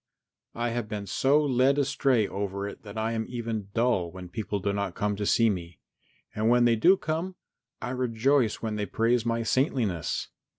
I 0.55 0.69
have 0.69 0.87
been 0.89 1.05
so 1.05 1.39
led 1.45 1.77
astray 1.77 2.27
over 2.27 2.67
it 2.67 2.81
that 2.81 2.97
I 2.97 3.11
am 3.11 3.23
even 3.29 3.67
dull 3.75 4.09
when 4.11 4.29
people 4.29 4.57
do 4.57 4.73
not 4.73 4.95
come 4.95 5.15
to 5.17 5.27
see 5.27 5.47
me, 5.47 5.77
and 6.33 6.49
when 6.49 6.65
they 6.65 6.75
do 6.75 6.97
come, 6.97 7.35
I 7.83 7.91
rejoice 7.91 8.63
when 8.63 8.77
they 8.77 8.87
praise 8.87 9.27
my 9.27 9.43
saintliness. 9.43 10.29